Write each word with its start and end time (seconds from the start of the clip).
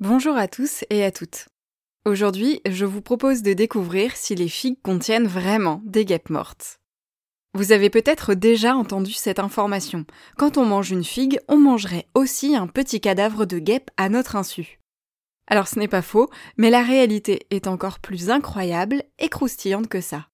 Bonjour 0.00 0.36
à 0.36 0.48
tous 0.48 0.84
et 0.90 1.04
à 1.04 1.12
toutes. 1.12 1.46
Aujourd'hui, 2.04 2.60
je 2.68 2.84
vous 2.84 3.00
propose 3.00 3.42
de 3.42 3.52
découvrir 3.52 4.16
si 4.16 4.34
les 4.34 4.48
figues 4.48 4.82
contiennent 4.82 5.28
vraiment 5.28 5.82
des 5.84 6.04
guêpes 6.04 6.30
mortes. 6.30 6.80
Vous 7.54 7.70
avez 7.70 7.90
peut-être 7.90 8.34
déjà 8.34 8.74
entendu 8.74 9.12
cette 9.12 9.38
information. 9.38 10.04
Quand 10.36 10.58
on 10.58 10.64
mange 10.64 10.90
une 10.90 11.04
figue, 11.04 11.38
on 11.46 11.58
mangerait 11.58 12.08
aussi 12.14 12.56
un 12.56 12.66
petit 12.66 13.00
cadavre 13.00 13.46
de 13.46 13.60
guêpe 13.60 13.88
à 13.96 14.08
notre 14.08 14.34
insu. 14.34 14.80
Alors 15.46 15.68
ce 15.68 15.78
n'est 15.78 15.86
pas 15.86 16.02
faux, 16.02 16.28
mais 16.56 16.70
la 16.70 16.82
réalité 16.82 17.46
est 17.50 17.68
encore 17.68 18.00
plus 18.00 18.30
incroyable 18.30 19.04
et 19.20 19.28
croustillante 19.28 19.86
que 19.86 20.00
ça. 20.00 20.26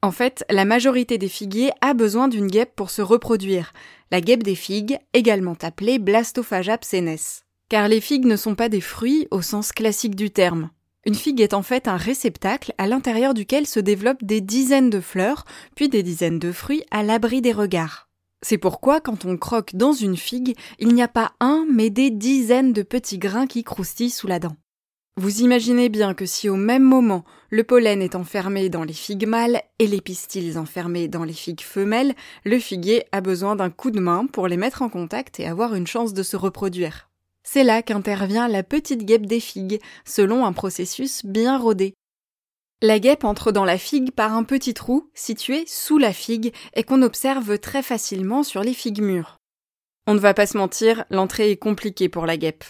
En 0.00 0.10
fait, 0.10 0.42
la 0.48 0.64
majorité 0.64 1.18
des 1.18 1.28
figuiers 1.28 1.72
a 1.82 1.92
besoin 1.92 2.28
d'une 2.28 2.48
guêpe 2.48 2.74
pour 2.74 2.88
se 2.88 3.02
reproduire, 3.02 3.74
la 4.10 4.22
guêpe 4.22 4.42
des 4.42 4.56
figues, 4.56 4.98
également 5.12 5.56
appelée 5.60 5.98
Blastophaga 5.98 6.78
psenes 6.78 7.42
car 7.72 7.88
les 7.88 8.02
figues 8.02 8.26
ne 8.26 8.36
sont 8.36 8.54
pas 8.54 8.68
des 8.68 8.82
fruits 8.82 9.28
au 9.30 9.40
sens 9.40 9.72
classique 9.72 10.14
du 10.14 10.30
terme. 10.30 10.68
Une 11.06 11.14
figue 11.14 11.40
est 11.40 11.54
en 11.54 11.62
fait 11.62 11.88
un 11.88 11.96
réceptacle 11.96 12.74
à 12.76 12.86
l'intérieur 12.86 13.32
duquel 13.32 13.66
se 13.66 13.80
développent 13.80 14.22
des 14.22 14.42
dizaines 14.42 14.90
de 14.90 15.00
fleurs, 15.00 15.46
puis 15.74 15.88
des 15.88 16.02
dizaines 16.02 16.38
de 16.38 16.52
fruits 16.52 16.84
à 16.90 17.02
l'abri 17.02 17.40
des 17.40 17.52
regards. 17.52 18.10
C'est 18.42 18.58
pourquoi 18.58 19.00
quand 19.00 19.24
on 19.24 19.38
croque 19.38 19.74
dans 19.74 19.94
une 19.94 20.18
figue, 20.18 20.54
il 20.80 20.88
n'y 20.88 21.02
a 21.02 21.08
pas 21.08 21.32
un, 21.40 21.64
mais 21.72 21.88
des 21.88 22.10
dizaines 22.10 22.74
de 22.74 22.82
petits 22.82 23.16
grains 23.16 23.46
qui 23.46 23.64
croustillent 23.64 24.10
sous 24.10 24.26
la 24.26 24.38
dent. 24.38 24.54
Vous 25.16 25.40
imaginez 25.40 25.88
bien 25.88 26.12
que 26.12 26.26
si 26.26 26.50
au 26.50 26.56
même 26.56 26.84
moment 26.84 27.24
le 27.48 27.64
pollen 27.64 28.02
est 28.02 28.16
enfermé 28.16 28.68
dans 28.68 28.84
les 28.84 28.92
figues 28.92 29.26
mâles 29.26 29.62
et 29.78 29.86
les 29.86 30.02
pistils 30.02 30.58
enfermés 30.58 31.08
dans 31.08 31.24
les 31.24 31.32
figues 31.32 31.62
femelles, 31.62 32.14
le 32.44 32.58
figuier 32.58 33.04
a 33.12 33.22
besoin 33.22 33.56
d'un 33.56 33.70
coup 33.70 33.90
de 33.90 34.00
main 34.00 34.26
pour 34.26 34.46
les 34.46 34.58
mettre 34.58 34.82
en 34.82 34.90
contact 34.90 35.40
et 35.40 35.46
avoir 35.46 35.74
une 35.74 35.86
chance 35.86 36.12
de 36.12 36.22
se 36.22 36.36
reproduire. 36.36 37.08
C'est 37.44 37.64
là 37.64 37.82
qu'intervient 37.82 38.48
la 38.48 38.62
petite 38.62 39.04
guêpe 39.04 39.26
des 39.26 39.40
figues, 39.40 39.80
selon 40.04 40.44
un 40.44 40.52
processus 40.52 41.24
bien 41.24 41.58
rodé. 41.58 41.94
La 42.80 42.98
guêpe 42.98 43.24
entre 43.24 43.52
dans 43.52 43.64
la 43.64 43.78
figue 43.78 44.10
par 44.10 44.32
un 44.32 44.42
petit 44.42 44.74
trou 44.74 45.10
situé 45.14 45.64
sous 45.66 45.98
la 45.98 46.12
figue 46.12 46.52
et 46.74 46.82
qu'on 46.82 47.02
observe 47.02 47.58
très 47.58 47.82
facilement 47.82 48.42
sur 48.42 48.62
les 48.62 48.74
figues 48.74 49.02
mûres. 49.02 49.38
On 50.08 50.14
ne 50.14 50.18
va 50.18 50.34
pas 50.34 50.46
se 50.46 50.58
mentir, 50.58 51.04
l'entrée 51.10 51.52
est 51.52 51.56
compliquée 51.56 52.08
pour 52.08 52.26
la 52.26 52.36
guêpe. 52.36 52.64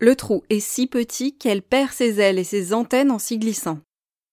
Le 0.00 0.16
trou 0.16 0.42
est 0.50 0.58
si 0.58 0.88
petit 0.88 1.38
qu'elle 1.38 1.62
perd 1.62 1.92
ses 1.92 2.20
ailes 2.20 2.40
et 2.40 2.44
ses 2.44 2.72
antennes 2.74 3.12
en 3.12 3.20
s'y 3.20 3.38
glissant. 3.38 3.78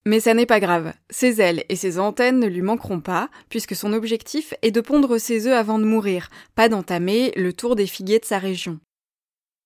Mais 0.04 0.18
ça 0.18 0.34
n'est 0.34 0.46
pas 0.46 0.58
grave, 0.58 0.92
ses 1.10 1.40
ailes 1.40 1.64
et 1.68 1.76
ses 1.76 2.00
antennes 2.00 2.40
ne 2.40 2.48
lui 2.48 2.62
manqueront 2.62 3.00
pas, 3.00 3.30
puisque 3.48 3.76
son 3.76 3.92
objectif 3.92 4.54
est 4.62 4.72
de 4.72 4.80
pondre 4.80 5.18
ses 5.18 5.46
œufs 5.46 5.56
avant 5.56 5.78
de 5.78 5.84
mourir, 5.84 6.28
pas 6.56 6.68
d'entamer 6.68 7.32
le 7.36 7.52
tour 7.52 7.76
des 7.76 7.86
figuiers 7.86 8.18
de 8.18 8.24
sa 8.24 8.38
région. 8.38 8.80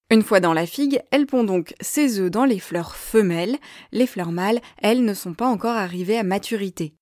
Une 0.08 0.22
fois 0.22 0.38
dans 0.38 0.52
la 0.52 0.66
figue, 0.66 1.00
elle 1.10 1.26
pond 1.26 1.42
donc 1.42 1.74
ses 1.80 2.20
œufs 2.20 2.30
dans 2.30 2.44
les 2.44 2.60
fleurs 2.60 2.94
femelles, 2.94 3.56
les 3.90 4.06
fleurs 4.06 4.30
mâles, 4.30 4.60
elles, 4.80 5.04
ne 5.04 5.14
sont 5.14 5.34
pas 5.34 5.48
encore 5.48 5.74
arrivées 5.74 6.16
à 6.16 6.22
maturité. 6.22 6.94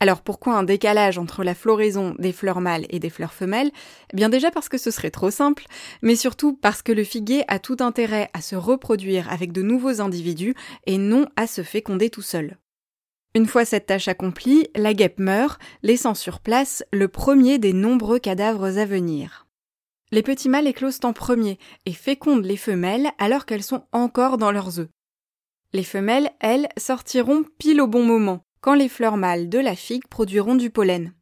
Alors 0.00 0.22
pourquoi 0.22 0.54
un 0.54 0.64
décalage 0.64 1.16
entre 1.16 1.44
la 1.44 1.54
floraison 1.54 2.16
des 2.18 2.32
fleurs 2.32 2.60
mâles 2.60 2.86
et 2.88 2.98
des 2.98 3.10
fleurs 3.10 3.34
femelles? 3.34 3.70
Eh 4.12 4.16
Bien 4.16 4.28
déjà 4.28 4.50
parce 4.50 4.68
que 4.68 4.78
ce 4.78 4.90
serait 4.90 5.12
trop 5.12 5.30
simple, 5.30 5.66
mais 6.02 6.16
surtout 6.16 6.54
parce 6.54 6.82
que 6.82 6.90
le 6.90 7.04
figuier 7.04 7.44
a 7.46 7.60
tout 7.60 7.76
intérêt 7.80 8.30
à 8.32 8.40
se 8.40 8.56
reproduire 8.56 9.30
avec 9.30 9.52
de 9.52 9.62
nouveaux 9.62 10.00
individus 10.00 10.56
et 10.86 10.98
non 10.98 11.26
à 11.36 11.46
se 11.46 11.62
féconder 11.62 12.10
tout 12.10 12.22
seul. 12.22 12.58
Une 13.36 13.46
fois 13.46 13.64
cette 13.64 13.86
tâche 13.86 14.08
accomplie, 14.08 14.66
la 14.74 14.92
guêpe 14.92 15.20
meurt, 15.20 15.60
laissant 15.84 16.14
sur 16.14 16.40
place 16.40 16.82
le 16.92 17.06
premier 17.06 17.58
des 17.58 17.74
nombreux 17.74 18.18
cadavres 18.18 18.76
à 18.78 18.86
venir. 18.86 19.39
Les 20.12 20.22
petits 20.22 20.48
mâles 20.48 20.66
éclosent 20.66 21.00
en 21.04 21.12
premier 21.12 21.58
et 21.86 21.92
fécondent 21.92 22.44
les 22.44 22.56
femelles 22.56 23.10
alors 23.18 23.46
qu'elles 23.46 23.62
sont 23.62 23.84
encore 23.92 24.38
dans 24.38 24.50
leurs 24.50 24.80
œufs. 24.80 24.88
Les 25.72 25.84
femelles, 25.84 26.30
elles, 26.40 26.68
sortiront 26.76 27.44
pile 27.58 27.80
au 27.80 27.86
bon 27.86 28.04
moment, 28.04 28.42
quand 28.60 28.74
les 28.74 28.88
fleurs 28.88 29.16
mâles 29.16 29.48
de 29.48 29.58
la 29.60 29.76
figue 29.76 30.06
produiront 30.08 30.56
du 30.56 30.70
pollen. 30.70 31.14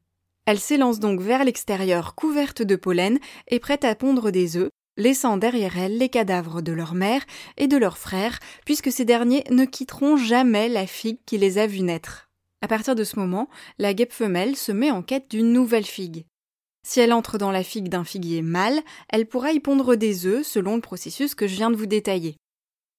Elles 0.46 0.58
s'élancent 0.58 1.00
donc 1.00 1.20
vers 1.20 1.44
l'extérieur 1.44 2.14
couvertes 2.14 2.62
de 2.62 2.76
pollen 2.76 3.18
et 3.48 3.58
prêtes 3.58 3.84
à 3.84 3.94
pondre 3.94 4.30
des 4.30 4.56
œufs, 4.56 4.70
laissant 4.96 5.36
derrière 5.36 5.76
elles 5.76 5.98
les 5.98 6.08
cadavres 6.08 6.62
de 6.62 6.72
leur 6.72 6.94
mère 6.94 7.22
et 7.58 7.68
de 7.68 7.76
leurs 7.76 7.98
frères, 7.98 8.38
puisque 8.64 8.90
ces 8.90 9.04
derniers 9.04 9.44
ne 9.50 9.66
quitteront 9.66 10.16
jamais 10.16 10.70
la 10.70 10.86
figue 10.86 11.18
qui 11.26 11.36
les 11.36 11.58
a 11.58 11.66
vus 11.66 11.82
naître. 11.82 12.30
À 12.62 12.68
partir 12.68 12.94
de 12.94 13.04
ce 13.04 13.18
moment, 13.18 13.50
la 13.78 13.92
guêpe 13.92 14.14
femelle 14.14 14.56
se 14.56 14.72
met 14.72 14.90
en 14.90 15.02
quête 15.02 15.30
d'une 15.30 15.52
nouvelle 15.52 15.84
figue. 15.84 16.24
Si 16.88 17.00
elle 17.00 17.12
entre 17.12 17.36
dans 17.36 17.50
la 17.50 17.62
figue 17.62 17.90
d'un 17.90 18.02
figuier 18.02 18.40
mâle, 18.40 18.80
elle 19.10 19.28
pourra 19.28 19.52
y 19.52 19.60
pondre 19.60 19.94
des 19.94 20.24
œufs 20.24 20.46
selon 20.46 20.74
le 20.74 20.80
processus 20.80 21.34
que 21.34 21.46
je 21.46 21.54
viens 21.54 21.70
de 21.70 21.76
vous 21.76 21.84
détailler. 21.84 22.38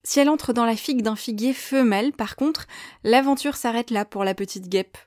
Si 0.05 0.19
elle 0.19 0.29
entre 0.29 0.53
dans 0.53 0.65
la 0.65 0.75
figue 0.75 1.01
d'un 1.01 1.15
figuier 1.15 1.53
femelle, 1.53 2.13
par 2.13 2.35
contre, 2.35 2.67
l'aventure 3.03 3.55
s'arrête 3.55 3.89
là 3.89 4.05
pour 4.05 4.23
la 4.23 4.35
petite 4.35 4.69
guêpe. 4.69 4.99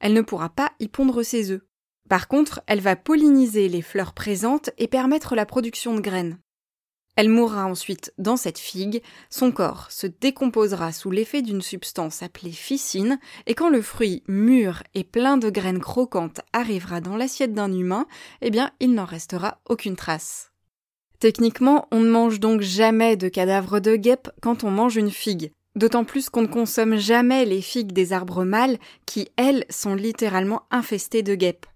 Elle 0.00 0.14
ne 0.14 0.22
pourra 0.22 0.48
pas 0.48 0.72
y 0.80 0.88
pondre 0.88 1.22
ses 1.22 1.50
œufs. 1.50 1.60
Par 2.08 2.28
contre, 2.28 2.62
elle 2.66 2.80
va 2.80 2.96
polliniser 2.96 3.68
les 3.68 3.82
fleurs 3.82 4.14
présentes 4.14 4.70
et 4.78 4.88
permettre 4.88 5.34
la 5.34 5.44
production 5.44 5.94
de 5.94 6.00
graines. 6.00 6.38
Elle 7.16 7.28
mourra 7.28 7.66
ensuite 7.66 8.12
dans 8.18 8.36
cette 8.36 8.58
figue, 8.58 9.02
son 9.28 9.52
corps 9.52 9.90
se 9.90 10.06
décomposera 10.06 10.92
sous 10.92 11.10
l'effet 11.10 11.42
d'une 11.42 11.60
substance 11.60 12.22
appelée 12.22 12.52
ficine, 12.52 13.18
et 13.46 13.54
quand 13.54 13.68
le 13.68 13.82
fruit 13.82 14.22
mûr 14.28 14.82
et 14.94 15.04
plein 15.04 15.36
de 15.36 15.50
graines 15.50 15.80
croquantes 15.80 16.40
arrivera 16.52 17.00
dans 17.00 17.16
l'assiette 17.16 17.52
d'un 17.52 17.72
humain, 17.72 18.06
eh 18.40 18.50
bien 18.50 18.70
il 18.80 18.94
n'en 18.94 19.04
restera 19.04 19.58
aucune 19.68 19.96
trace. 19.96 20.50
Techniquement, 21.18 21.86
on 21.90 22.00
ne 22.00 22.10
mange 22.10 22.40
donc 22.40 22.62
jamais 22.62 23.16
de 23.16 23.28
cadavre 23.28 23.80
de 23.80 23.96
guêpe 23.96 24.30
quand 24.40 24.64
on 24.64 24.70
mange 24.70 24.96
une 24.96 25.10
figue, 25.10 25.52
d'autant 25.76 26.04
plus 26.04 26.30
qu'on 26.30 26.42
ne 26.42 26.46
consomme 26.46 26.96
jamais 26.96 27.44
les 27.44 27.60
figues 27.60 27.92
des 27.92 28.14
arbres 28.14 28.44
mâles 28.44 28.78
qui, 29.04 29.28
elles, 29.36 29.66
sont 29.68 29.94
littéralement 29.94 30.62
infestées 30.70 31.22
de 31.22 31.34
guêpes. 31.34 31.66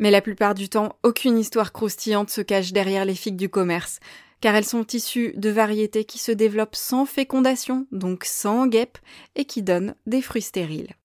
Mais 0.00 0.10
la 0.10 0.22
plupart 0.22 0.54
du 0.54 0.68
temps, 0.68 0.96
aucune 1.02 1.38
histoire 1.38 1.72
croustillante 1.72 2.30
se 2.30 2.40
cache 2.40 2.72
derrière 2.72 3.04
les 3.04 3.14
figues 3.14 3.36
du 3.36 3.50
commerce, 3.50 4.00
car 4.40 4.54
elles 4.54 4.64
sont 4.64 4.86
issues 4.86 5.34
de 5.36 5.50
variétés 5.50 6.04
qui 6.04 6.18
se 6.18 6.32
développent 6.32 6.74
sans 6.74 7.04
fécondation, 7.04 7.86
donc 7.92 8.24
sans 8.24 8.66
guêpe, 8.66 8.98
et 9.36 9.44
qui 9.44 9.62
donnent 9.62 9.94
des 10.06 10.22
fruits 10.22 10.40
stériles. 10.40 10.96